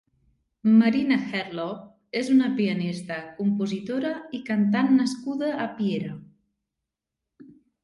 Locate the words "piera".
5.79-6.19